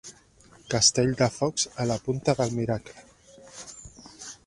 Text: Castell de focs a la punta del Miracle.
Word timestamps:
Castell 0.73 1.11
de 1.19 1.27
focs 1.35 1.67
a 1.83 1.87
la 1.91 1.99
punta 2.07 2.37
del 2.41 2.57
Miracle. 2.57 3.07